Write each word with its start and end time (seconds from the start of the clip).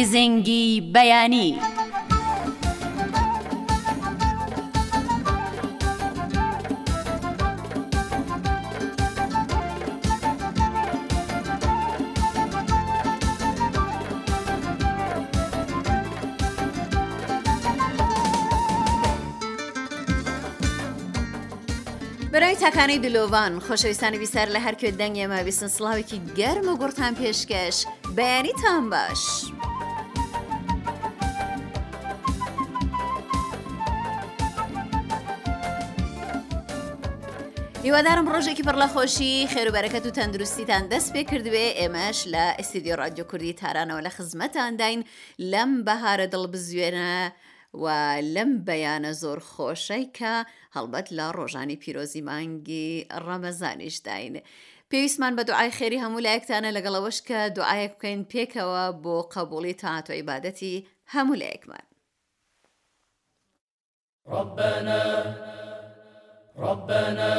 گزنگی 0.00 0.90
بەیانی. 0.94 1.54
برای 22.32 22.56
تەکانەی 22.56 22.98
دلۆوان 23.02 23.60
خۆشەویستانی 23.60 24.16
بیسەر 24.22 24.48
لە 24.54 24.60
هەرکوێ 24.66 24.90
دەنگێمە 25.00 25.42
بیسن 25.46 25.68
سڵاوێکی 25.76 26.18
گەرمە 26.38 26.74
گورتان 26.80 27.14
پێشکەش 27.20 27.76
بەیانیتان 28.16 28.84
باش. 28.90 29.49
هیوادارم 37.92 38.26
ڕۆژێکی 38.34 38.62
پڕلەخۆشی 38.68 39.48
خێروبەرەکەت 39.54 40.04
و 40.08 40.14
تەندروستیتان 40.18 40.84
دەست 40.92 41.08
پێ 41.14 41.22
کردوێ 41.30 41.66
ئێمەش 41.78 42.18
لە 42.34 42.44
ئستیدیۆ 42.60 42.94
رادیۆ 43.02 43.24
کوردی 43.30 43.52
تارانەوە 43.60 44.02
لە 44.06 44.10
خزمەتان 44.16 44.72
داین 44.80 45.00
لەم 45.52 45.70
بەهارە 45.86 46.26
دڵ 46.34 46.44
بزوێنە. 46.52 47.14
و 47.82 47.86
لەم 48.34 48.50
بەیانە 48.66 49.12
زۆر 49.22 49.38
خۆشەی 49.50 50.06
کە 50.18 50.34
هەڵبەت 50.76 51.06
لە 51.18 51.26
ڕۆژانی 51.38 51.76
پیرۆزی 51.82 52.20
مانگی 52.28 53.06
ڕەمەزانیش 53.26 53.96
داین. 54.06 54.34
پێویستمان 54.90 55.32
بە 55.38 55.42
دوعای 55.48 55.70
خێری 55.78 56.02
هەموو 56.04 56.20
لایەکتانە 56.26 56.70
لەگەڵەوەش 56.76 57.18
کە 57.28 57.38
دوعاەک 57.56 57.92
بکەین 57.98 58.22
پێکەوە 58.32 58.84
بۆ 59.02 59.16
قبولی 59.34 59.74
تاعات 59.74 60.10
و 60.10 60.12
عیبادەتی 60.12 60.86
هەموو 61.14 61.38
لایەکمان. 61.42 61.86
ربنا 64.26 65.00
ربنا 66.66 67.30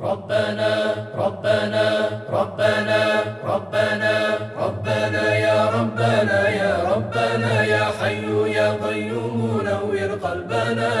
ربنا 0.00 0.94
ربنا 1.16 2.08
ربنا 2.30 3.24
ربنا 3.44 4.38
ربنا 4.58 5.34
يا 5.34 5.64
ربنا 5.70 6.48
يا 6.48 6.74
ربنا 6.92 7.64
يا 7.64 7.84
حي 8.00 8.52
يا 8.52 8.68
قيوم 8.72 9.62
نور 9.64 9.96
قلبنا 10.24 10.92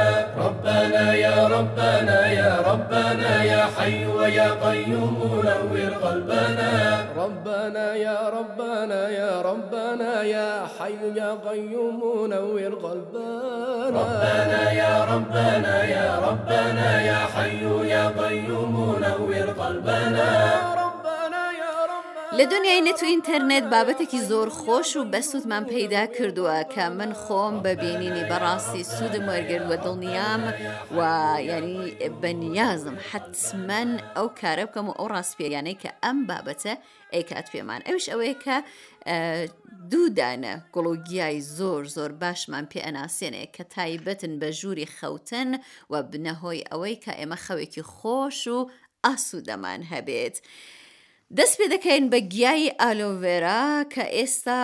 ربنا 0.96 1.14
يا 1.14 1.46
ربنا 1.46 2.32
يا 2.32 2.56
ربنا 2.68 3.44
يا 3.44 3.60
حي 3.78 4.06
ويا 4.06 4.48
قيوم 4.64 5.42
نور 5.44 5.76
قلبنا 6.02 6.70
ربنا 7.16 7.94
يا 7.94 8.18
ربنا 8.28 9.08
يا 9.08 9.40
ربنا 9.42 10.22
يا 10.22 10.62
حي 10.78 10.98
يا 11.16 11.34
قيوم 11.48 11.96
نور 12.30 12.74
قلبنا 12.84 13.90
ربنا 13.90 14.60
يا 14.72 14.94
ربنا 15.04 15.84
يا 15.84 16.08
ربنا 16.28 17.02
يا 17.02 17.16
حي 17.36 17.62
يا 17.88 18.08
قيوم 18.08 18.96
نور 19.00 19.52
قلبنا 19.60 20.75
لە 22.40 22.46
دنیای 22.52 22.82
نەت 22.92 23.00
و 23.02 23.06
ئینتەرنێت 23.12 23.64
بابەتێکی 23.74 24.20
زۆر 24.30 24.48
خۆش 24.60 24.90
و 24.96 25.04
بەسوودمان 25.12 25.64
پەیدا 25.72 26.04
کردووە 26.16 26.58
کە 26.74 26.80
من 26.98 27.12
خۆم 27.22 27.54
بەبینینی 27.64 28.24
بەڕاستی 28.30 28.82
سوودم 28.94 29.26
وەرگرتوە 29.30 29.76
دڵنیام 29.84 30.42
و 30.98 31.00
یعنی 31.50 31.78
بەنیازم 32.22 32.96
حتمەن 33.10 33.90
ئەو 34.16 34.28
کارە 34.40 34.64
بکەم 34.68 34.86
و 34.90 34.96
ئەو 34.98 35.08
ڕاستپێیانەی 35.14 35.78
کە 35.82 35.88
ئەم 36.04 36.18
بابەتە 36.28 36.74
ئەیکات 37.14 37.46
پێمان 37.52 37.80
ئەوش 37.88 38.04
ئەوەیە 38.12 38.36
کە 38.44 38.56
دوودانە 39.90 40.54
گۆلۆگیای 40.74 41.38
زۆر 41.58 41.82
زۆر 41.96 42.12
باشمان 42.22 42.64
پێ 42.72 42.80
ئەناسێنێ 42.86 43.44
کە 43.56 43.62
تایبەتن 43.76 44.32
بە 44.40 44.48
ژووری 44.60 44.86
خەوتن 44.98 45.50
و 45.90 45.94
بنەهۆی 46.10 46.66
ئەوەی 46.70 46.96
کە 47.04 47.12
ئێمە 47.20 47.38
خەوێکی 47.46 47.82
خۆش 47.98 48.38
و 48.54 48.58
ئاسوودەمان 49.04 49.80
هەبێت. 49.92 50.36
دەست 51.34 51.54
پێ 51.58 51.66
دەکەین 51.74 52.04
بە 52.12 52.18
گیایی 52.32 52.70
ئالۆڤێرا 52.80 53.64
کە 53.94 54.04
ئێستا 54.16 54.58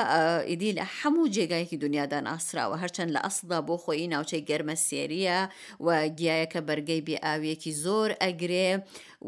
ئیدی 0.49 0.73
لە 0.78 0.83
هەموو 0.99 1.31
جێگایەکی 1.34 1.77
دنیادان 1.84 2.25
ئاسراوە 2.33 2.77
هەرچەند 2.83 3.11
لە 3.17 3.21
ئەسدا 3.27 3.59
بۆ 3.67 3.77
خۆی 3.84 4.09
ناوچەی 4.15 4.45
گەرمە 4.49 4.77
سێریە 4.89 5.41
و 5.87 5.89
گیایەکە 6.19 6.61
بەرگەی 6.69 7.03
بێ 7.06 7.17
ئاویەکی 7.25 7.72
زۆر 7.84 8.11
ئەگرێ 8.22 8.71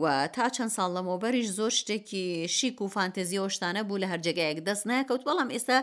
و 0.03 0.05
تا 0.35 0.47
چەند 0.55 0.73
ساڵ 0.77 0.91
لەمۆبەریش 0.97 1.49
زۆر 1.59 1.73
شتێکی 1.81 2.25
شیک 2.57 2.77
و 2.83 2.87
فانتزی 2.97 3.39
شتانە 3.55 3.83
بوو 3.89 4.03
لە 4.03 4.07
هەر 4.13 4.21
جێگایەک 4.27 4.59
دەست 4.69 4.85
ناکەوت 4.91 5.23
بەڵام 5.29 5.49
ئێستا 5.55 5.79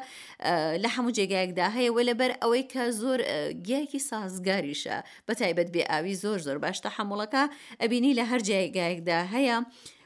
لە 0.84 0.90
هەموو 0.96 1.16
جێگایەکدا 1.18 1.68
هەیە 1.76 1.90
وە 1.96 2.02
لەبەر 2.10 2.32
ئەوەی 2.42 2.64
کە 2.72 2.84
زۆر 3.02 3.20
گیایکی 3.68 4.00
سازگاریشە 4.10 4.98
بە 5.28 5.34
تایبەت 5.40 5.70
بێ 5.74 5.84
ئاوی 5.92 6.16
زۆر 6.24 6.40
زۆر 6.48 6.58
باشتە 6.64 6.90
حموڵەکە 6.98 7.44
ئەبینی 7.82 8.14
لە 8.20 8.24
هەر 8.32 8.42
جێگایەکدا 8.50 9.20
هەیە. 9.36 9.58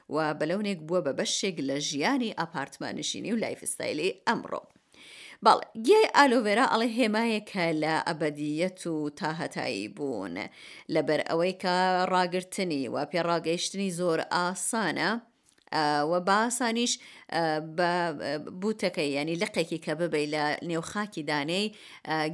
و 0.10 0.16
بەلەونێک 0.40 0.80
بووە 0.88 1.00
بە 1.06 1.12
بەشێک 1.18 1.58
لە 1.68 1.78
ژیانی 1.90 2.36
ئاپارتمانشینی 2.40 3.34
و 3.34 3.42
لایفستایلی 3.44 4.10
ئەمڕۆ. 4.28 4.62
باڵێ 5.46 5.66
گیای 5.86 6.12
ئالۆڤێرا 6.16 6.66
ئەڵێ 6.72 6.88
هێمایەکە 6.98 7.66
لە 7.84 7.96
ئەبەدیەت 8.08 8.80
و 8.94 8.96
تاهەتایی 9.20 9.88
بوون 9.98 10.36
لەبەر 10.94 11.22
ئەوەی 11.30 11.54
کە 11.62 11.76
ڕاگررتنی 12.14 12.84
و 12.94 12.96
پێڕاگەیشتنی 13.12 13.94
زۆر 14.00 14.20
ئاسانە، 14.34 15.12
و 16.04 16.20
باسانیش 16.20 17.00
بە 17.78 17.94
بوتەکەی 18.62 19.10
ینی 19.18 19.36
لقێکی 19.44 19.78
کە 19.86 19.92
ببی 20.00 20.28
لە 20.34 20.44
نێوخاکی 20.70 21.24
دانەی 21.32 21.66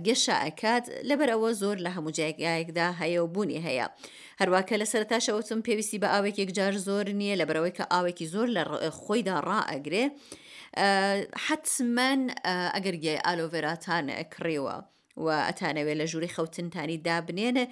گەشە 0.05 0.35
ئەکات 0.45 0.85
لەبەر 1.09 1.29
ئەوە 1.33 1.51
زۆر 1.61 1.77
لە 1.85 1.89
هەموو 1.95 2.15
جایەکدا 2.17 2.87
هەیە 3.01 3.19
و 3.23 3.27
بوونی 3.33 3.63
هەیە. 3.67 3.87
هەروواکە 4.41 4.75
لە 4.81 4.85
سەرتاشەوتم 4.93 5.59
پێویستی 5.67 5.97
بە 6.03 6.07
ئاوێکێک 6.13 6.49
جار 6.57 6.73
زۆر 6.87 7.05
نییە 7.19 7.35
لە 7.41 7.45
بەرەوەی 7.49 7.77
کە 7.77 7.85
ئاوێکی 7.93 8.27
زۆر 8.33 8.47
لە 8.57 8.63
خۆیدا 9.01 9.37
ڕائەگرێ 9.47 10.05
حتممەن 11.45 12.21
ئەگەر 12.73 12.95
گیای 13.03 13.23
ئالۆڤێراتان 13.25 14.05
کڕێوە. 14.33 14.77
و 15.21 15.29
ئەتانەوێت 15.49 15.97
لە 16.01 16.05
ژووری 16.11 16.33
خەوتنتانی 16.35 16.97
دابنێنە 17.07 17.65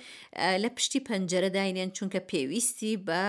لە 0.63 0.69
پشتی 0.75 1.01
پەنجەرە 1.09 1.49
داینێن 1.57 1.89
چونکە 1.97 2.19
پێویستی 2.31 2.93
بە 3.07 3.21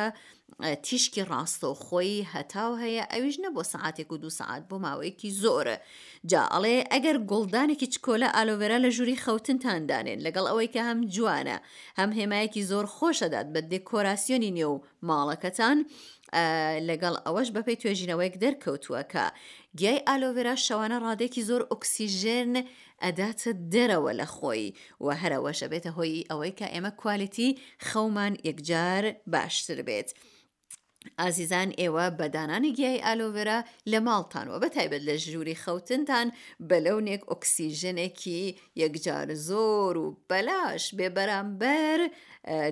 تیشکی 0.87 1.23
ڕاستەوخۆی 1.31 2.27
هەتاو 2.33 2.71
هەیە 2.83 3.05
ئەویش 3.13 3.37
نە 3.45 3.49
بۆ 3.57 3.63
سعاتێک 3.73 4.11
و 4.13 4.17
دو 4.23 4.31
سعات 4.39 4.63
بۆ 4.71 4.77
ماوەیەکی 4.85 5.31
زۆرە 5.43 5.77
جا 6.31 6.43
ئەڵێ 6.55 6.77
ئەگەر 6.93 7.17
گڵدانێکی 7.31 7.91
چکۆلە 7.93 8.29
ئالۆڤێرا 8.37 8.79
لە 8.85 8.91
ژووری 8.97 9.21
خەوتنتاندانێن 9.25 10.21
لەگەڵ 10.27 10.45
ئەوەی 10.51 10.69
کە 10.75 10.81
هەم 10.89 11.01
جوانە 11.15 11.57
هەم 11.99 12.11
هێمایەکی 12.19 12.63
زۆر 12.71 12.85
خۆشەدات 12.97 13.47
بە 13.55 13.61
دێکۆراسیۆنی 13.73 14.55
نێو 14.59 14.75
ماڵەکەتان 15.09 15.79
لەگەڵ 16.89 17.15
ئەوەش 17.27 17.49
بەپی 17.57 17.79
توێژینەوەیەک 17.81 18.35
دەرکەوتووە 18.43 19.03
کە 19.13 19.27
گیای 19.79 20.05
ئالۆڤێرا 20.09 20.55
شەوانە 20.67 20.97
ڕادێکی 21.05 21.43
زۆر 21.49 21.63
ئۆکسیژێن 21.71 22.53
ئەداتە 23.05 23.51
دەرەوە 23.75 24.11
لە 24.21 24.27
خۆی 24.37 24.65
و 25.05 25.09
هەرەوەشە 25.21 25.67
بێتە 25.73 25.91
هۆی 25.99 26.27
ئەوەی 26.31 26.53
کە 26.59 26.67
ئێمە 26.75 26.93
کوالیتی 27.01 27.57
خەومان 27.89 28.33
یەکجار 28.49 29.05
باشتر 29.33 29.79
بێت. 29.89 30.11
ئازیزان 31.21 31.71
ئێوە 31.81 32.05
بەدانانی 32.19 32.73
گیای 32.79 33.03
ئالۆڤێرا 33.07 33.59
لە 33.93 33.99
ماڵتانەوە 34.07 34.59
بەتایبەت 34.63 35.03
لە 35.09 35.15
ژووری 35.25 35.61
خەوتنتان 35.65 36.29
بەلەونێک 36.69 37.23
ئۆکسیژنێکی 37.31 38.43
یەکجار 38.83 39.29
زۆر 39.49 39.95
و 40.03 40.07
بەلاش 40.31 40.85
بێبەرامبەر 40.99 42.01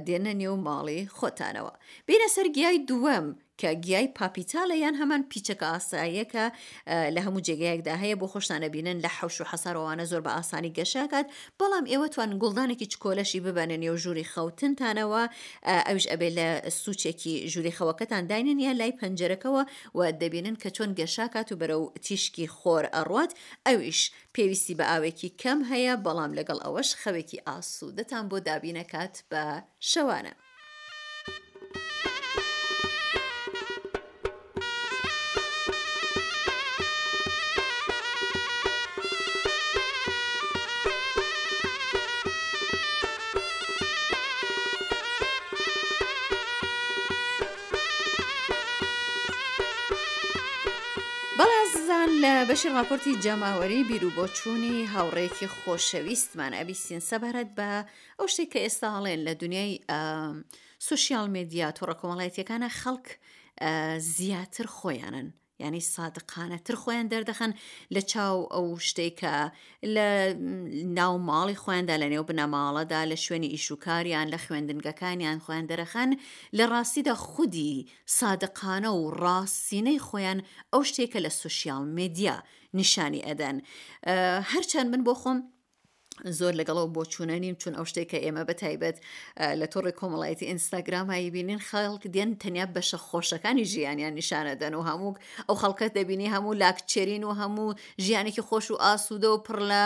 دێنە 0.06 0.32
نێو 0.40 0.54
ماڵی 0.66 1.00
خۆتانەوە. 1.16 1.72
بینە 2.08 2.28
سەر 2.34 2.46
گیای 2.56 2.78
دووەم 2.88 3.26
کە 3.62 3.66
گیای 3.84 4.08
پاپیتالە 4.18 4.74
یان 4.76 4.94
هەمان 5.00 5.22
پیچەکە 5.32 5.66
ئاساییەکە 5.72 6.44
لە 7.14 7.20
هەموو 7.26 7.40
جێگەیەکدا 7.46 7.94
هەیە 8.02 8.16
بۆ 8.20 8.26
خۆشتانە 8.32 8.68
بینن 8.74 8.98
لە 9.04 9.08
حوش 9.18 9.36
و 9.40 9.44
حەسەرەوەوانە 9.52 10.04
زۆر 10.10 10.20
بە 10.26 10.32
ئاسانی 10.36 10.72
گەشاکات 10.78 11.26
بەڵام 11.58 11.84
ئێوە 11.92 12.08
توان 12.14 12.30
گوڵدانێکی 12.42 12.86
چکۆلەشی 12.92 13.40
ببەنە 13.46 13.76
نێو 13.82 13.96
ژووری 14.02 14.26
خەوتنتانەوە 14.32 15.22
ئەوش 15.88 16.04
ئەبێ 16.12 16.28
لە 16.38 16.46
سوچێکی 16.82 17.34
ژووری 17.52 17.72
خەوەکەتان 17.78 18.24
داینن 18.30 18.58
یا 18.66 18.72
لای 18.80 18.94
پەنجەرەکەەوە 19.00 19.62
و 19.98 20.00
دەبینن 20.20 20.56
کە 20.62 20.68
چۆن 20.76 20.90
گەشاکات 21.00 21.48
و 21.52 21.58
بەرەو 21.60 21.82
تیشکی 22.04 22.46
خۆر 22.58 22.84
ئەڕات 22.96 23.32
ئەویش 23.66 24.00
پێویستی 24.34 24.74
بە 24.78 24.84
ئاوێکی 24.90 25.28
کەم 25.42 25.58
هەیە 25.70 25.94
بەڵام 26.06 26.32
لەگەڵ 26.38 26.58
ئەوەش 26.64 26.90
خەوێکی 27.02 27.42
ئاسوودەتان 27.46 28.24
بۆ 28.30 28.36
دابینەکات 28.46 29.14
بە 29.30 29.42
شەوانە. 29.92 30.34
لە 52.24 52.36
بەشی 52.50 52.68
راپۆرتی 52.78 53.20
جەماوەری 53.24 53.82
بیر 53.88 54.04
و 54.06 54.10
بۆچوونی 54.18 54.76
هاوڕێکی 54.94 55.46
خۆشەویستمان 55.60 56.52
ئەبیستین 56.58 57.02
سەبارەت 57.10 57.50
بە 57.58 57.70
ئەو 58.18 58.26
شتێک 58.34 58.48
کە 58.52 58.58
ئێستا 58.66 58.88
هەڵێن 58.96 59.20
لە 59.28 59.32
دنیای 59.42 59.70
سوسیال 60.86 61.26
مدیات 61.36 61.76
و 61.78 61.86
ڕەکۆمەڵایەتەکانە 61.90 62.68
خەڵک 62.80 63.06
زیاتر 64.16 64.66
خۆیانن 64.76 65.28
ینی 65.64 65.80
سادقانەتر 65.80 66.76
خۆیان 66.82 67.06
دەردەخەن 67.14 67.52
لە 67.94 68.00
چاو 68.12 68.36
ئەو 68.54 68.66
شتێکە 68.88 69.34
لە 69.94 70.08
ناو 70.98 71.14
ماڵی 71.28 71.58
خوێندا 71.62 71.94
لە 72.02 72.06
نێو 72.12 72.24
بنەماڵەدا 72.30 73.00
لە 73.10 73.16
شوێنی 73.24 73.52
ئیشوکاریان 73.54 74.26
لە 74.34 74.38
خوێندنگەکانیان 74.44 75.38
خۆیان 75.44 75.66
دەرەخەن 75.70 76.10
لە 76.58 76.64
ڕاستیدا 76.72 77.14
خودی 77.28 77.74
سادقانە 78.20 78.90
و 78.98 79.02
ڕاستینەی 79.22 80.00
خۆیان 80.08 80.38
ئەو 80.72 80.82
شتێکە 80.90 81.18
لە 81.26 81.30
سوسیال 81.42 81.84
مدیا 81.98 82.36
نیشانی 82.78 83.24
ئەدەن 83.28 83.56
هەرچەند 84.50 84.88
من 84.92 85.02
بۆ 85.06 85.14
خۆم 85.22 85.38
زۆر 86.24 86.52
لەگەڵەوە 86.60 86.88
بۆ 86.94 87.02
چوونە 87.12 87.36
نیم 87.42 87.54
چون 87.62 87.72
ئەو 87.78 87.84
شتێک 87.90 88.08
کە 88.10 88.18
ئێمە 88.24 88.42
بە 88.48 88.54
تایبەت 88.62 88.96
لە 89.60 89.66
تۆڕی 89.72 89.92
کۆمەڵایەتی 90.00 90.44
ئینستاگرام 90.50 91.06
هایی 91.10 91.30
بینین 91.30 91.58
خەڵک 91.68 92.02
دێن 92.14 92.30
تەنیا 92.42 92.66
بەشە 92.74 92.98
خۆشەکانی 93.08 93.64
ژیانیان 93.72 94.14
نیشانەدەن 94.20 94.72
و 94.74 94.82
هەموو 94.88 95.18
ئەو 95.48 95.56
خەڵکەت 95.62 95.92
دەبینی 95.98 96.28
هەموو 96.34 96.54
لاکچێرین 96.62 97.24
و 97.24 97.32
هەموو 97.40 97.68
ژیانێکی 98.04 98.42
خۆش 98.48 98.66
و 98.70 98.76
ئاسوودە 98.84 99.28
و 99.32 99.42
پڕ 99.46 99.58
لە 99.70 99.82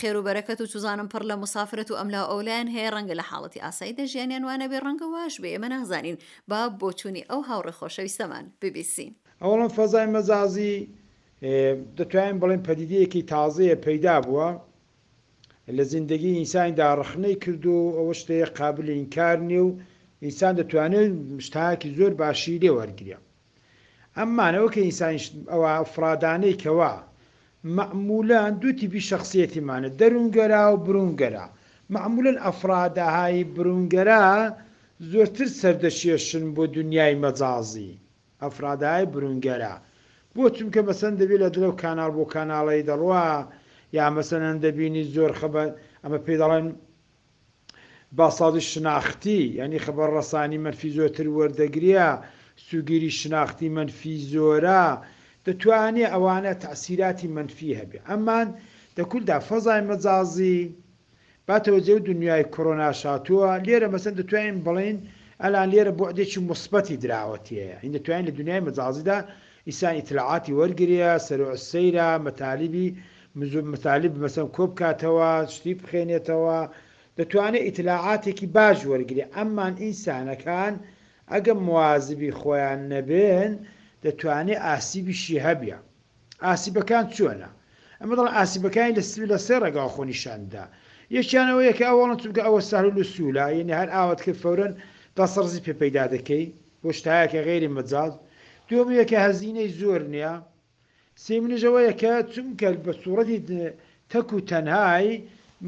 خێروبەرەکەت 0.00 0.58
و 0.60 0.66
چزانم 0.72 1.08
پڕ 1.12 1.22
لە 1.30 1.34
مسافرەت 1.42 1.88
و 1.90 1.98
ئەملا 2.00 2.22
ئەولاەن 2.30 2.66
هەیە 2.74 2.90
ڕەنگە 2.94 3.14
لە 3.20 3.24
حاڵەتی 3.30 3.62
ئاسایی 3.64 3.96
دەژیانیان 3.98 4.42
وانە 4.48 4.66
بێ 4.72 4.78
ڕەنگە 4.86 5.06
واش 5.14 5.34
بێ 5.42 5.48
ئێمە 5.54 5.68
نازانین 5.74 6.16
با 6.48 6.60
بۆ 6.80 6.88
چوونی 6.98 7.22
ئەو 7.30 7.40
هاوڕێ 7.48 7.72
خۆشەویستەمان 7.78 8.44
ببیسین. 8.62 9.12
ئەوڵم 9.42 9.70
فەزای 9.76 10.06
مەزازی 10.14 10.74
دەتوانین 11.98 12.36
بڵێن 12.42 12.62
پەدیدەیەکی 12.66 13.22
تازەیە 13.32 13.76
پەیدا 13.86 14.16
بووە 14.26 14.48
لە 15.76 15.84
زیندگی 15.92 16.30
ئینسانیدا 16.38 16.88
ڕخنەی 17.00 17.36
کرد 17.44 17.64
و 17.74 17.76
ئەوە 17.98 18.14
شتەیە 18.20 18.48
قابل 18.58 18.86
ئینکار 18.96 19.38
نیە 19.48 19.62
و 19.66 19.70
ئینسان 20.24 20.54
دەتوانێت 20.60 21.10
شتاکی 21.46 21.90
زۆر 21.98 22.12
باشی 22.22 22.60
لێ 22.62 22.70
وەرگیا 22.78 23.18
ئەممانەوە 24.18 24.68
کە 24.74 24.80
ئینسان 24.86 25.14
ئەوە 25.52 25.72
فرادانەی 25.94 26.56
کەوا 26.62 26.92
معمولان 27.78 28.52
دوتیبی 28.62 29.00
شخصیەتیمانە 29.10 29.88
دەروونگەرا 30.00 30.64
و 30.72 30.76
برونگەرا 30.86 31.46
معمولن 31.94 32.36
ئەفرادەهای 32.46 33.38
برونگەرا 33.56 34.24
زۆرتر 35.10 35.48
سەردەشێشن 35.60 36.44
بۆ 36.56 36.62
دنیای 36.76 37.14
مەجازی 37.24 37.92
ئەفرادای 38.42 39.04
برونگەرە 39.14 39.74
بۆ 40.34 40.42
چونکە 40.56 40.80
بەسەند 40.88 41.16
دەبێت 41.20 41.40
لە 41.44 41.48
دلو 41.54 41.70
کانال 41.82 42.10
بۆ 42.16 42.24
کاناڵی 42.34 42.82
دەڕوە 42.88 43.22
یا 43.96 44.06
مەسەەن 44.16 44.56
دەبینی 44.64 45.04
زۆر 45.14 45.32
خەبەر 45.40 45.68
ئەمە 46.02 46.18
پێ 46.26 46.34
دەڵێن 46.42 46.66
باسازی 48.18 48.62
شناختی 48.72 49.40
ینی 49.60 49.78
خبر 49.86 50.08
ڕسانی 50.18 50.58
منفی 50.66 50.90
زۆرتر 50.96 51.26
وەردەگرە 51.38 52.08
سوگیری 52.68 53.10
شناختی 53.20 53.68
منفی 53.78 54.14
زۆرە 54.34 54.82
دەتوانێت 55.46 56.12
ئەوانە 56.14 56.52
تاسیراتی 56.64 57.28
منفی 57.36 57.68
هەبێ 57.80 57.98
ئەمان 58.10 58.46
دەکولدا 58.96 59.38
فەزای 59.48 59.82
مەجازی 59.90 60.58
باتەوە 61.48 61.80
جێ 61.86 61.94
دنیای 62.10 62.44
کۆرۆنا 62.54 62.90
شاتووە 63.02 63.50
لێرە 63.66 63.88
مەسن 63.94 64.14
دەتوانین 64.20 64.58
بڵین 64.66 64.98
ئەلان 65.42 65.66
لێرە 65.72 65.92
بۆ 65.98 66.04
عدێکی 66.10 66.40
مثبتی 66.50 66.96
دراوەتیەیە 67.04 67.76
هین 67.82 67.92
دەتوانین 67.96 68.26
لە 68.30 68.34
دنیای 68.40 68.62
مەجازیدا 68.68 69.18
ئیسان 69.68 69.94
ئیتلاعاتی 70.00 70.52
وەرگریە 70.58 71.10
سەرسەیرە 71.26 72.08
مەتالیبی 72.26 72.88
متالیب 73.36 74.12
مەسم 74.26 74.46
کۆب 74.56 74.70
کاتەوە 74.80 75.30
شتی 75.54 75.72
بخێنێتەوە 75.80 76.58
دەتوانێت 77.18 77.64
ئیتلاعاتێکی 77.66 78.46
باش 78.56 78.78
وەرگری 78.90 79.30
ئەممان 79.36 79.74
ئینسانەکان 79.84 80.74
ئەگەم 81.32 81.58
موازبی 81.68 82.36
خۆیان 82.40 82.80
نەبێن 82.92 83.52
دەتوانێت 84.04 84.60
ئاسیبیشی 84.66 85.42
هەبیە 85.46 85.78
ئاسیبەکان 86.46 87.04
چۆنە 87.14 87.48
ئەمەدڵ 88.00 88.26
ئاسیبەکانی 88.36 88.96
لە 88.98 89.02
سوی 89.10 89.26
لە 89.32 89.38
سێ 89.46 89.56
ڕێگا 89.64 89.84
خۆنیشاندا 89.94 90.64
یەکیانەوە 91.18 91.62
یەکە 91.70 91.84
ئەوڵن 91.90 92.18
چونکە 92.22 92.40
ئەوە 92.46 92.60
ساحل 92.70 92.86
و 92.98 93.04
سوولا 93.14 93.46
یعنی 93.58 93.74
هەر 93.80 93.88
ئاوت 93.96 94.20
کرد 94.24 94.38
فەورن 94.42 94.72
تا 95.16 95.24
سەرزی 95.34 95.64
پێ 95.66 95.74
پەیدا 95.80 96.04
دەکەی 96.14 96.44
بۆ 96.82 96.88
شتایەکە 96.98 97.40
غێری 97.48 97.72
مەجاز 97.76 98.12
دوم 98.68 98.88
یەکە 99.00 99.18
هەزینەی 99.26 99.74
زۆر 99.80 100.02
نییە 100.14 100.34
سێ 101.24 101.36
منژەوەیە 101.42 101.92
کە 102.02 102.12
چونکە 102.32 102.68
بە 102.84 102.92
سوورەتی 103.02 103.40
تەک 104.10 104.28
و 104.36 104.44
تەنهای 104.50 105.08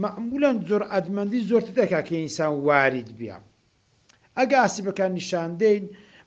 مەمولەن 0.02 0.56
زۆر 0.68 0.82
ئەدمەندی 0.92 1.46
زۆرتە 1.50 1.72
دەکا 1.80 2.00
کە 2.08 2.14
ئینسان 2.18 2.54
وارد 2.66 3.08
بیا. 3.20 3.36
ئەگە 4.38 4.56
ئاسیبەکان 4.62 5.10
نیشاندەین 5.20 5.84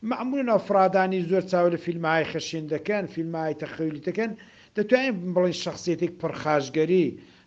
مەمولن 0.09 0.49
ئەفرادانی 0.53 1.25
زۆر 1.29 1.43
چاو 1.51 1.67
لە 1.73 1.77
فیلمهای 1.85 2.29
خەشین 2.31 2.65
دەکەن 2.73 3.03
فیلمهای 3.15 3.59
تەخەولی 3.61 4.03
دەکەن 4.07 4.31
دەتوانین 4.75 5.15
بڵین 5.35 5.57
شخصێتێک 5.65 6.13
پرخاشگەری 6.21 7.05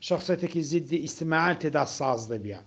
شخصێتێکی 0.08 0.62
زیدی 0.70 1.02
ئیسماعان 1.04 1.56
تێدا 1.62 1.84
ساز 1.98 2.20
دەبیە. 2.32 2.60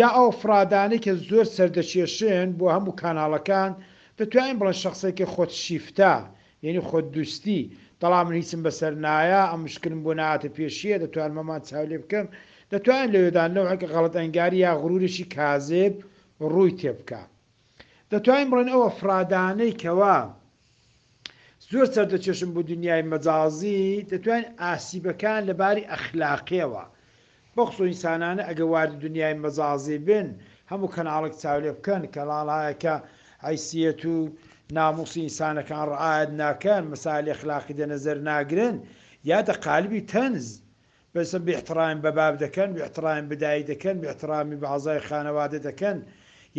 یا 0.00 0.08
ئەو 0.16 0.28
فرادانی 0.40 0.98
کە 1.04 1.12
زۆر 1.28 1.46
سەردەچێشن 1.56 2.46
بۆ 2.58 2.64
هەموو 2.76 2.98
کانالەکان 3.00 3.70
دەتوانین 4.18 4.56
بڵێن 4.60 4.78
شخصێکی 4.84 5.26
خۆت 5.32 5.52
شیفتە 5.66 6.12
یعنی 6.64 6.80
خۆت 6.88 7.06
دوستی 7.14 7.60
بەڵام 8.02 8.28
هیچم 8.40 8.60
بەسەر 8.66 8.92
نایە 9.06 9.42
ئەم 9.50 9.60
مشکن 9.66 9.94
بۆ 10.04 10.12
ناتە 10.20 10.48
پێشیە 10.56 10.96
دەتوان 11.04 11.30
مەمان 11.38 11.60
چاولێ 11.68 11.96
بکەم 12.02 12.26
دەتوان 12.72 13.06
لەوێدان 13.14 13.50
لەو 13.56 13.66
هەکە 13.72 13.86
غەڵت 13.94 14.14
ئەنگاری 14.20 14.58
یا 14.66 14.72
غرورشی 14.82 15.30
کازێب 15.34 15.94
ڕووی 16.52 16.76
تێ 16.80 16.90
بکە 16.98 17.22
دەتوانین 18.12 18.48
بڵێن 18.52 18.70
ئەوە 18.74 18.88
فرادانەی 18.98 19.78
کەوا 19.82 20.18
زۆر 21.70 21.86
سەردەچێشم 21.94 22.50
بۆ 22.54 22.60
دنیای 22.72 23.06
مەجازی 23.12 23.82
دەتوان 24.10 24.44
ئاسیبەکان 24.62 25.40
لەباری 25.48 25.88
ئەخلاقیەوە 25.92 26.84
بۆ 27.54 27.62
خسۆئسانانە 27.70 28.42
ئەگە 28.48 28.64
واری 28.72 29.00
دنیای 29.06 29.38
مەجازی 29.44 29.98
بن 30.08 30.26
هەموو 30.70 30.92
کەناڵک 30.96 31.34
چاولێ 31.42 31.72
بکەن 31.76 32.02
کەلاڵایەکە 32.14 32.94
حیسیەت 33.44 34.04
و 34.06 34.30
ناموسی 34.76 35.20
ئینسانەکان 35.28 35.84
ڕعاەت 35.90 36.30
ناکەن 36.42 36.82
مەسالی 36.92 37.34
خلاقی 37.40 37.74
دەنەزەر 37.80 38.18
ناگرن 38.30 38.76
یا 39.30 39.40
دە 39.48 39.54
قالبی 39.66 40.00
تەنز 40.12 40.46
بەسم 41.14 41.42
بێحترایم 41.48 41.98
بەباب 42.04 42.34
دەکەن 42.44 42.70
بێحترایم 42.76 43.26
بدایی 43.32 43.68
دەکەن 43.70 43.96
بێحترامی 44.02 44.56
بەعزای 44.62 45.00
خانەوادە 45.08 45.58
دەکەن 45.68 45.98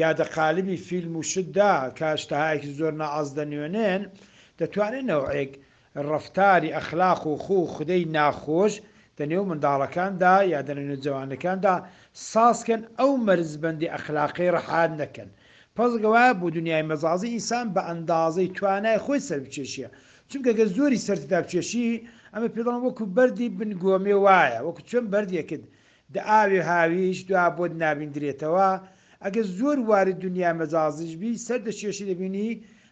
یا 0.02 0.12
دە 0.20 0.26
قالبی 0.38 0.78
فیلم 0.88 1.14
و 1.20 1.22
شتدا 1.32 1.74
کاشتەهایکی 2.00 2.72
زۆر 2.80 2.94
نەعاز 3.02 3.30
دەنوێنێن 3.38 4.02
دەتوانێت 4.60 5.06
نەوەیەک 5.10 5.52
ڕفتاری 6.10 6.74
ئەخلاق 6.78 7.22
و 7.28 7.38
خو 7.46 7.58
خدەی 7.76 8.04
ناخۆش 8.16 8.74
دەنێو 9.20 9.44
منداڵەکاندا 9.50 10.34
یا 10.54 10.60
دەنێن 10.68 10.92
جوانەکاندا 11.06 11.76
ساسکەن 12.32 12.82
ئەو 13.00 13.12
مەرزبندی 13.28 13.92
ئەخلاقی 13.94 14.50
ڕحاد 14.56 14.92
نەکەن. 15.02 15.30
پزگەوە 15.78 16.24
بۆ 16.42 16.48
دنیای 16.58 16.86
مەزازی 16.90 17.28
ئینسان 17.36 17.66
بە 17.76 17.82
ئەندازەی 17.90 18.50
توانای 18.58 19.02
خۆی 19.06 19.26
سەرچێشیە 19.30 19.90
چونکە 20.30 20.52
گە 20.58 20.66
زۆری 20.76 21.04
سەرتابچێشی 21.08 21.88
ئەمە 22.34 22.50
پێڵم 22.56 22.78
وەکو 22.86 23.06
بەری 23.18 23.48
بنگۆمێ 23.58 24.16
وایە 24.26 24.60
وەکو 24.68 24.82
چۆن 24.90 25.06
بەردەکرد 25.14 25.66
دە 26.14 26.22
ئاوێ 26.30 26.62
هاویش 26.72 27.20
دو 27.30 27.36
بۆت 27.58 27.74
نابیندرێتەوە 27.84 28.70
ئەگە 29.24 29.44
زۆر 29.58 29.78
وارد 29.90 30.18
دنیا 30.26 30.52
مەزازیش 30.60 31.14
بی 31.22 31.32
سەر 31.48 31.60
دە 31.68 31.72
چێشی 31.80 32.06
دەبینی 32.10 32.50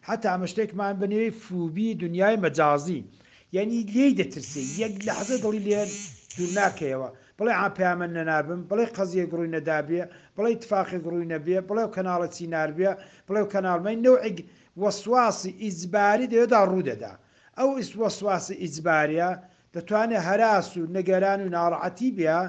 حتا 0.07 0.27
ئەمە 0.33 0.47
شتێکمان 0.53 0.95
بنێ 1.01 1.23
فوبی 1.43 1.89
دنیای 2.03 2.35
مەجازی 2.45 2.99
یعنی 3.55 3.77
لێی 3.95 4.11
دەترسی 4.19 4.63
یەک 4.83 4.95
لە 5.07 5.13
حەزە 5.19 5.37
دڵی 5.43 5.61
لێن 5.67 5.89
دوور 6.35 6.51
ناکەیەوە. 6.59 7.09
بڵێ 7.39 7.53
ئاپیامە 7.61 8.07
نەنابم 8.17 8.61
بڵێ 8.69 8.85
قەزیە 8.95 9.25
گرڕووی 9.31 9.53
نەدابێ 9.55 10.01
بڵێ 10.37 10.51
تفاقی 10.63 10.99
گرڕووی 11.05 11.29
نەبێ 11.33 11.57
بڵێ 11.69 11.83
و 11.85 11.93
کەناڵە 11.95 12.27
چیناربە 12.35 12.91
بڵێ 13.27 13.41
و 13.43 13.51
کەناڵمەی 13.53 13.97
نەوعگ 14.05 14.37
وەسواسی 14.81 15.51
ئیجباری 15.63 16.29
دەوێدا 16.31 16.59
ڕوودەدا 16.71 17.13
ئەو 17.57 17.69
ئیسوەسواسی 17.79 18.55
ئیجباریە 18.63 19.29
دەتوانێت 19.75 20.23
هەراس 20.27 20.67
و 20.79 20.83
نەگەران 20.97 21.39
و 21.43 21.51
ناڕعەتی 21.57 22.09
بیا 22.19 22.39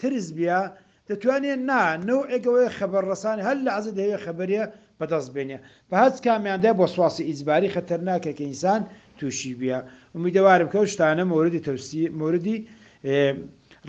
ترس 0.00 0.28
بیا 0.38 0.60
دەتوانێت 1.08 1.58
نا 1.68 1.80
نەو 2.08 2.20
ئەگەوەی 2.32 2.70
خەبەرڕسان 2.78 3.36
هەل 3.46 3.58
لە 3.66 3.70
عزت 3.78 3.94
دەوێت 4.00 4.20
خبرەیە 4.26 4.64
بەدەست 4.98 5.30
بێنێ 5.34 5.58
بە 5.90 5.96
هەچ 6.04 6.16
کامیاندا 6.26 6.70
بۆ 6.80 6.86
سواسی 6.94 7.22
ئیزباری 7.28 7.72
خەتەرناکە 7.74 8.30
کە 8.38 8.42
ئینسان 8.48 8.82
تووشی 9.18 9.54
بیا 9.62 9.78
ومیدەوارم 10.16 10.68
کە 10.72 10.78
شتانە 10.92 11.24
موردی 11.32 11.60
تەوسی 11.66 12.00
موردی 12.20 12.58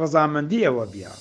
ڕەزامەندی 0.01 0.65
ئەوە 0.65 0.85
بیا 0.93 1.11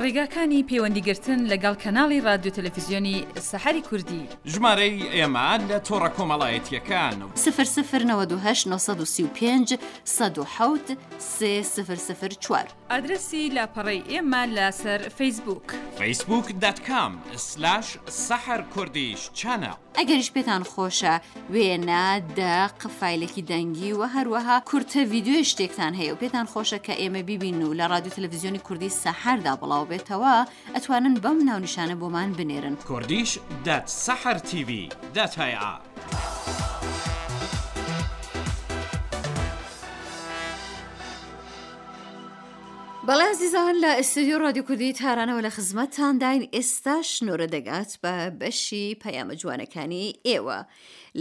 ڕێگاکانی 0.00 0.64
پەیوەندیگرتن 0.70 1.38
لەگەڵ 1.52 1.74
کەناڵی 1.82 2.20
رادیو 2.26 2.54
تەلەفیزیۆنی 2.56 3.16
سەحری 3.50 3.82
کوردی 3.88 4.22
ژمارەی 4.52 5.00
ئێمان 5.16 5.60
لە 5.70 5.78
تۆڕە 5.88 6.10
کۆمەڵایەتیەکان 6.16 7.16
و 7.24 7.26
سفر 7.34 7.68
سفر 11.94 12.32
چوار 12.44 12.68
ئادرسی 12.90 13.42
لاپەڕی 13.56 14.00
ئێمە 14.12 14.42
لەسەر 14.56 15.00
فیسبوک 15.18 15.66
فیسبوک 15.98 16.46
دەتکام 16.64 17.12
سلاش 17.48 17.86
سەحر 18.26 18.60
کوردیش 18.74 19.20
چەنە 19.40 19.72
ئەگەریش 19.98 20.28
پێتان 20.36 20.62
خۆشە 20.72 21.14
وێنە 21.54 22.04
دا 22.38 22.56
قفایلێکی 22.80 23.42
دەنگی 23.50 23.92
و 24.00 24.02
هەروەها 24.14 24.56
کورتە 24.70 25.00
ویددیوی 25.10 25.44
شتێکتان 25.50 25.92
هەیە 26.00 26.12
و 26.12 26.20
پێتان 26.22 26.46
خۆشە 26.52 26.78
کە 26.86 26.94
ئێمە 27.00 27.22
بیبین 27.28 27.60
و 27.62 27.74
لە 27.78 27.84
رادیو 27.92 28.12
تەلەڤزیۆنی 28.16 28.62
کوردی 28.66 28.90
سەحردا 29.02 29.54
بڵاو 29.60 29.81
بڵاو 29.82 29.90
بێتەوە 29.90 30.34
ئەتوانن 30.74 31.14
بەم 31.24 31.38
ناونشانە 31.48 31.96
بۆمان 32.00 32.30
بنێرن 32.38 32.74
کوردیش 32.88 33.30
دەت 33.66 33.86
سەحر 34.04 34.36
تیوی 34.48 34.84
دەتهیا. 35.16 35.70
بەڵێ 43.08 43.30
زیزان 43.40 43.74
لە 43.84 43.90
ئستودیو 44.00 44.40
ڕادی 44.42 44.62
کوردی 44.68 44.94
تارانەوە 45.02 45.42
لە 45.46 45.50
خزمەتتان 45.56 46.14
داین 46.22 46.42
ئێستا 46.54 46.94
شنۆرە 47.12 47.46
دەگات 47.54 47.90
بە 48.02 48.14
بەشی 48.40 48.86
پەیامە 49.02 49.34
جوانەکانی 49.42 50.08
ئێوە 50.28 50.58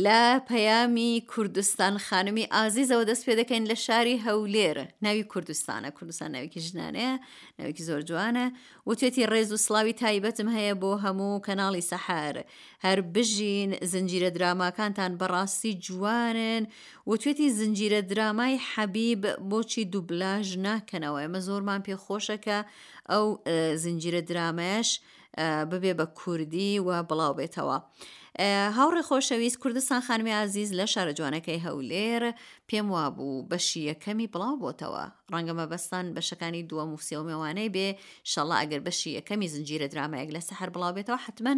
لە 0.06 0.22
پەیامی 0.50 1.14
کوردستان 1.32 1.94
خانمی 2.08 2.50
ئازیزەوە 2.56 3.04
دەست 3.10 3.24
پێ 3.28 3.34
دەکەین 3.42 3.64
لە 3.72 3.76
شاری 3.86 4.22
هەولێر 4.26 4.78
ناوی 5.06 5.24
کوردستانە 5.34 5.90
کوردستان 5.98 6.30
ناوێکی 6.36 6.62
ژنانەیە 6.68 7.14
ناوێکی 7.60 7.84
زۆر 7.90 8.02
جوانە 8.10 8.46
وتێتی 8.90 9.28
ڕێز 9.32 9.50
و 9.52 9.58
سلاوی 9.66 9.94
تایبەتم 10.04 10.50
هەیە 10.56 10.74
بۆ 10.82 10.92
هەموو 11.06 11.44
کەناڵی 11.46 11.86
سەحار 11.92 12.36
هەر 12.86 13.00
بژین 13.14 13.72
زنجیرە 13.92 14.30
دراماکانتان 14.36 15.12
بەڕاستی 15.22 15.74
جوانن 15.86 16.64
و 17.12 17.18
توێتی 17.22 17.48
زنجیرە 17.60 18.01
درامای 18.12 18.56
حەبیب 18.74 19.22
بۆچی 19.51 19.84
دووبلاژ 19.94 20.48
ناکەنەوە 20.68 21.20
ئێمە 21.22 21.39
زۆرمان 21.48 21.82
پێ 21.86 21.96
خۆشەکە 22.06 22.60
ئەو 23.12 23.25
زنجیرە 23.84 24.22
درامەش 24.30 24.88
ببێ 25.72 25.94
بە 26.00 26.06
کوردی 26.20 26.72
و 26.88 26.89
بڵاو 27.10 27.34
بێتەوە. 27.39 27.77
هاوڕێ 28.78 29.02
خۆشەویست 29.10 29.58
کوردستان 29.62 30.02
خانمی 30.08 30.32
عزیز 30.44 30.72
لە 30.80 30.86
شارە 30.94 31.14
جوانەکەی 31.20 31.64
هەولێر 31.68 32.24
پێم 32.70 32.88
وابوو 32.96 33.48
بەشی 33.52 33.88
یەکەمی 33.92 34.32
بڵاو 34.34 34.56
بۆتەوە 34.64 35.04
ڕەنگە 35.32 35.54
مەبەستان 35.60 36.06
بەشەکانی 36.16 36.64
دووە 36.70 36.86
موسیە 36.92 37.18
و 37.20 37.24
میێوانەی 37.28 37.70
بێ 37.76 37.88
شەڵا 38.32 38.56
ئەگەر 38.62 38.82
بەشی 38.88 39.12
یەکەمی 39.20 39.48
زنجیرە 39.54 39.88
درامایەک 39.94 40.30
لە 40.36 40.42
سەحر 40.48 40.70
بڵاو 40.76 40.94
بێتەوە 40.98 41.20
حتمما 41.26 41.54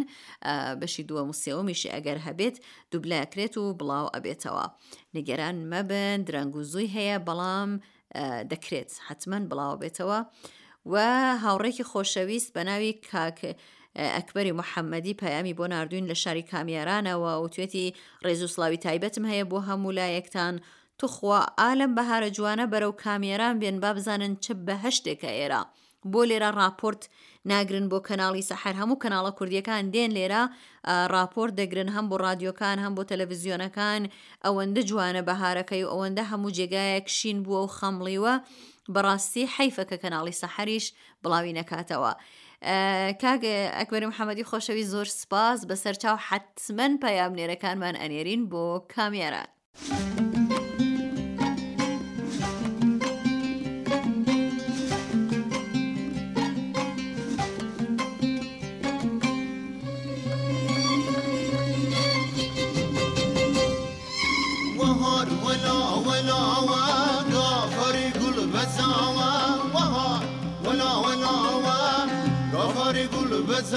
بەشی 0.80 1.02
دووە 1.08 1.22
موسیەومیشی 1.30 1.90
ئەگەر 1.94 2.18
هەبێت 2.26 2.56
دوبلەکرێت 2.92 3.54
و 3.60 3.64
بڵاو 3.80 4.06
ئەبێتەوە 4.14 4.66
نگەران 5.16 5.56
مەبن 5.72 6.18
درەنگ 6.28 6.52
و 6.56 6.62
زووی 6.72 6.90
هەیە 6.96 7.16
بەڵام 7.28 7.70
دەکرێت 8.52 8.90
حتمما 9.06 9.38
بڵاو 9.50 9.80
بێتەوە. 9.82 10.20
و 10.92 10.96
هاوڕێکی 11.44 11.84
خۆشەویست 11.92 12.48
بە 12.56 12.62
ناوی 12.68 12.92
کاک 13.12 13.40
ئەکبەری 13.98 14.52
محەممەدی 14.60 15.14
پەیامی 15.22 15.54
بۆ 15.58 15.66
نردوین 15.72 16.08
لە 16.10 16.12
شاری 16.22 16.42
کامیارانەوە 16.52 17.30
و 17.42 17.48
توێتی 17.54 17.94
ڕێزوسلاوی 18.24 18.82
تایبەتم 18.86 19.24
هەیە 19.32 19.44
بۆ 19.50 19.58
هەموو 19.68 19.96
لایەکتان 20.00 20.54
توخوا 20.98 21.40
ئالم 21.60 21.92
بەهارە 21.96 22.30
جوانە 22.36 22.66
بەرەو 22.72 22.92
کامیێران 23.04 23.54
بێن 23.60 23.76
با 23.82 23.90
بزانن 23.96 24.32
چ 24.44 24.46
بە 24.66 24.74
هەشتێکە 24.84 25.30
ئێرە 25.38 25.62
بۆ 26.12 26.20
لێرە 26.30 26.50
راپۆرت 26.60 27.02
ناگرن 27.50 27.86
بۆ 27.92 27.98
کەناڵی 28.08 28.46
سەحر 28.50 28.74
هەموو 28.80 29.00
کەناڵە 29.02 29.32
کوردیەکان 29.38 29.84
دێن 29.94 30.10
لێرە 30.16 30.42
راپۆرت 31.14 31.52
دەگرن 31.60 31.90
هەم 31.96 32.06
بۆ 32.10 32.16
رادیۆکان 32.26 32.76
هەم 32.84 32.92
بۆ 32.96 33.02
تەلەڤزیۆنەکان 33.10 34.02
ئەوەندە 34.44 34.80
جوانە 34.88 35.22
بەهارەکەی 35.28 35.82
و 35.84 35.88
ئەوەندە 35.92 36.24
هەموو 36.30 36.54
جێگایەک 36.58 37.06
شین 37.16 37.38
بووە 37.44 37.60
و 37.62 37.72
خەمڵیوە 37.78 38.34
بەڕاستی 38.94 39.50
حیفەکە 39.56 39.96
کەناڵی 40.02 40.38
سەحریش 40.42 40.86
بڵاوی 41.22 41.56
نەکاتەوە. 41.58 42.12
کاگ 43.22 43.42
ئەکبەر 43.78 44.02
محەممەدی 44.10 44.48
خۆشەوی 44.50 44.88
زۆر 44.92 45.06
سپاس 45.20 45.58
بەسەر 45.70 45.94
چاو 46.02 46.16
حتمەن 46.28 46.92
پەیامنێرەکانمان 47.04 47.94
ئەنێرین 48.02 48.42
بۆ 48.50 48.64
کامیێران. 48.94 49.48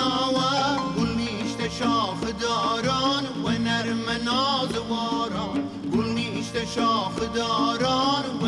ناوە 0.10 0.52
گل 0.98 1.12
نیشتە 1.20 1.68
شاخداران 1.80 3.26
و 3.44 3.46
نەرمە 3.66 4.16
نازواران 4.28 5.60
گل 5.94 6.08
نیشتە 6.18 6.64
شاخداران 6.76 8.26
و 8.42 8.47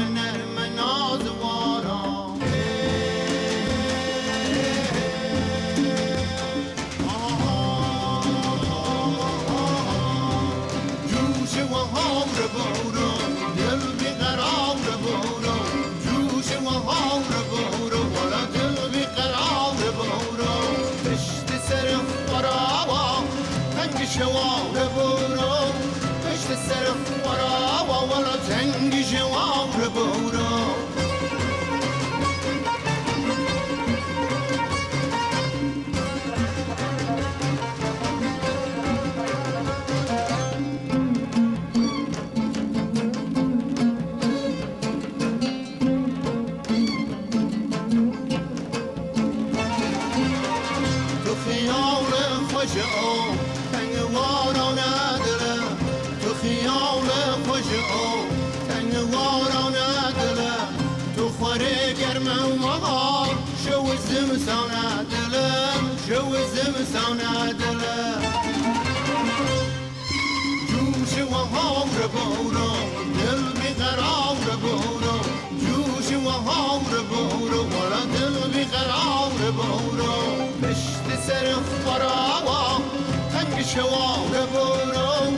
جواب 83.80 84.28
ببورم 84.30 85.34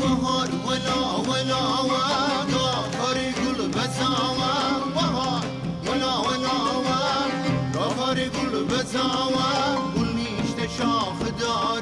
بهار 0.00 0.48
ولا 0.66 1.18
ولا 1.20 1.84
و 1.84 1.96
دافر 2.52 3.20
گل 3.42 3.68
بزاوا 3.68 4.54
بهار 4.94 5.42
ولا 5.86 6.20
ولا 6.22 6.58
و 6.80 6.86
دافر 7.74 8.14
گل 8.14 8.64
بزاوا 8.64 9.52
گل 9.96 10.08
نیشت 10.08 10.70
شاخ 10.78 11.18
دار 11.40 11.81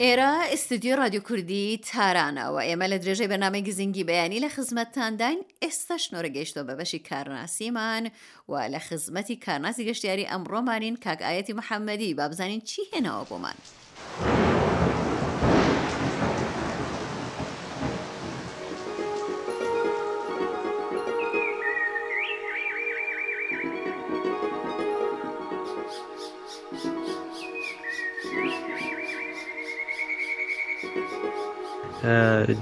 ئێرە 0.00 0.43
ئەستودیۆ 0.64 0.94
رادیو 1.00 1.20
کوردی 1.28 1.64
تارانەوە 1.92 2.60
ئێمە 2.68 2.86
لە 2.92 2.96
درێژەی 3.02 3.28
بەنامەی 3.32 3.66
گزینگی 3.68 4.04
بەیانی 4.08 4.42
لە 4.44 4.48
خزمەتتانداین 4.56 5.38
ئێستا 5.64 5.96
شنۆرەگەیشتەوە 6.04 6.66
بە 6.68 6.74
بەشی 6.80 6.98
کارناسیمان 7.08 8.04
و 8.50 8.54
لە 8.72 8.80
خزمەتی 8.88 9.36
کارناسی 9.46 9.86
گەشتیاری 9.88 10.30
ئەمڕۆمانین 10.30 10.96
کاکایەتی 11.04 11.52
محەممەدی 11.58 12.16
بابزانین 12.20 12.60
چی 12.68 12.80
هێنەوە 12.90 13.22
بۆمان. 13.30 13.58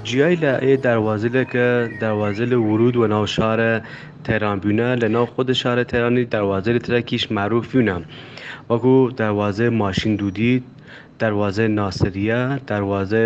جیای 0.03 0.35
لە 0.43 0.53
ئێ 0.65 0.73
داواازلەکە 0.87 1.67
داواازە 2.03 2.45
لە 2.53 2.57
ورود 2.67 2.95
و 2.97 3.07
ناو 3.13 3.25
شارە 3.35 3.73
تەرانبیونە 4.27 4.89
لە 5.01 5.07
ناو 5.15 5.25
خۆ 5.33 5.41
شارە 5.61 5.83
تەرانی 5.91 6.25
داواازە 6.35 6.69
لە 6.77 6.81
تراکیش 6.85 7.23
معروفیونە 7.37 7.95
وەکو 8.69 8.93
داواازە 9.21 9.67
ماشین 9.83 10.13
دودیت 10.21 10.63
دەواازە 11.21 11.65
ناسریە 11.79 12.41
دەواازە 12.69 13.23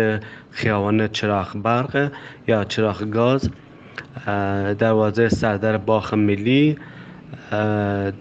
خیاوانە 0.58 1.06
چراغ 1.16 1.50
بارقە 1.66 2.04
یا 2.50 2.58
چراغ 2.72 3.00
گاز 3.16 3.42
دەواازە 4.82 5.24
سەردەر 5.40 5.76
باخە 5.88 6.16
ملی 6.28 6.66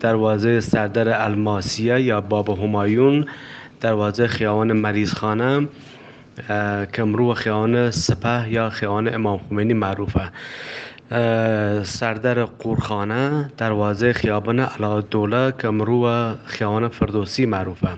دەواازە 0.04 0.52
سەردەر 0.72 1.08
ئەلماسیە 1.22 1.98
یا 2.12 2.18
بابە 2.32 2.54
هومایون 2.62 3.16
دەواازە 3.84 4.26
خیاوانە 4.36 4.74
مەریزخانە 4.86 5.54
کەمررووە 6.96 7.36
خێوانە 7.42 7.84
سەپاه 8.06 8.42
یا 8.58 8.66
خێوانە 8.78 9.10
ئەمامخمێنی 9.16 9.78
معروفە. 9.84 10.26
سەردەرە 11.98 12.46
قوورخانە 12.62 13.24
دەواازەی 13.60 14.14
خیابنە 14.20 14.66
ئەلادۆلە 14.74 15.44
کە 15.60 15.68
مررووە 15.78 16.16
خیاوانە 16.54 16.90
فردۆسی 16.98 17.46
معروفە. 17.54 17.94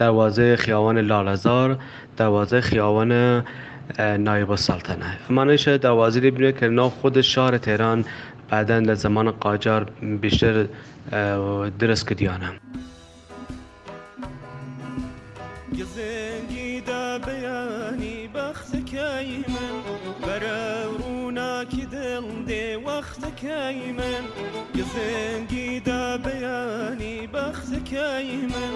دەواازەی 0.00 0.56
خیاوانە 0.64 1.02
لالەزار 1.10 1.70
دەواازە 2.18 2.58
خیاوانە 2.68 3.22
نایبە 4.26 4.56
ساڵتەنە. 4.66 5.08
ئەمانەشە 5.26 5.72
داوازی 5.86 6.20
لێ 6.24 6.30
بنێ 6.36 6.52
کە 6.58 6.64
ناو 6.78 6.88
خودت 6.98 7.22
شارە 7.32 7.58
تێران 7.66 8.00
بعدەن 8.50 8.82
لە 8.88 8.92
زمانە 9.04 9.30
قاجار 9.42 9.82
بیشتر 10.22 10.54
درست 11.80 12.04
کردیانە. 12.08 12.50
بەخزەکەی 23.44 23.92
من 23.92 24.24
گزنگیدا 24.80 26.02
بەیانی 26.24 27.18
بەخزەکەی 27.34 28.34
من 28.50 28.74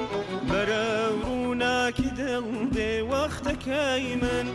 بەرە 0.51 0.89
ڕووناکی 1.25 2.09
دڵ 2.21 2.47
دێ 2.77 2.93
وەختەکەی 3.13 4.07
من 4.23 4.47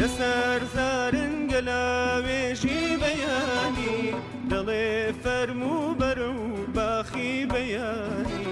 لەسەر 0.00 0.60
زارن 0.74 1.34
گەلاوێژی 1.52 2.82
بەیانی 3.02 3.98
دەڵێ 4.50 4.90
فەرمو 5.22 5.78
بەر 6.00 6.18
و 6.34 6.34
باخی 6.76 7.32
بەیانی 7.52 8.42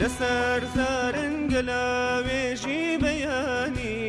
لەسەر 0.00 0.60
زارن 0.76 1.34
گەلاوێژی 1.52 2.82
بەیانی 3.02 4.00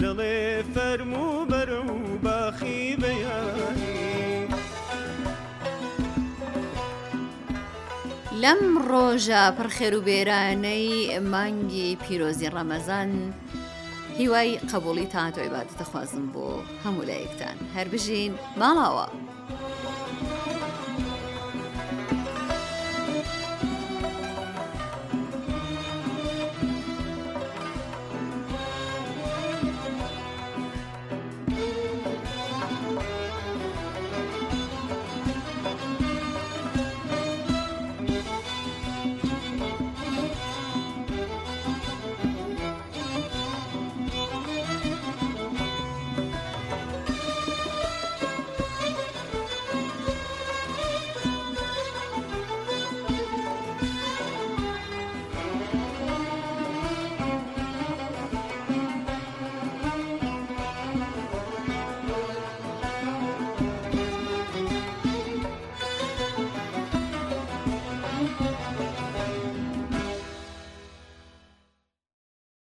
دڵێ 0.00 0.40
فەرمو 0.74 1.24
بەر 1.50 1.70
و 1.86 1.92
باخی 2.24 2.49
لەم 8.44 8.62
ڕۆژە 8.90 9.42
پرخێر 9.56 9.92
و 9.96 10.00
بێرانەی 10.08 11.18
مانگی 11.32 11.90
پیرۆزی 12.02 12.52
ڕەمەزان 12.54 13.10
هیوای 14.18 14.48
قبولی 14.72 15.06
تاتۆی 15.14 15.50
بادتەخوازم 15.54 16.26
بۆ 16.32 16.46
هەموو 16.84 17.06
لایەکتان 17.08 17.58
هەر 17.76 17.86
بژین 17.92 18.32
ماڵاوە. 18.60 19.06